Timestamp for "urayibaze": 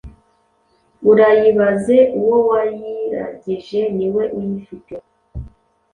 1.09-1.97